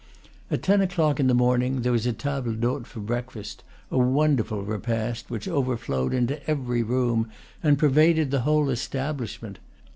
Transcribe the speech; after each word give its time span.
At 0.49 0.63
ten 0.63 0.81
o'clock 0.81 1.19
in 1.19 1.27
the 1.27 1.35
morning 1.35 1.83
there 1.83 1.91
was 1.91 2.07
a 2.07 2.11
table 2.11 2.53
d'hote 2.55 2.87
for 2.87 2.99
breakfast, 2.99 3.63
a 3.91 3.99
wonderful 3.99 4.63
repast, 4.63 5.29
which 5.29 5.47
overflowed 5.47 6.11
into 6.11 6.41
every 6.49 6.81
room 6.81 7.29
and 7.61 7.77
pervaded 7.77 8.31
the 8.31 8.41
whole 8.41 8.71
establishment. 8.71 9.59